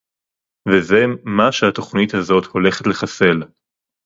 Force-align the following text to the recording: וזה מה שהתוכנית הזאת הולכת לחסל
וזה 0.69 1.05
מה 1.25 1.51
שהתוכנית 1.51 2.13
הזאת 2.13 2.45
הולכת 2.45 2.87
לחסל 2.87 3.39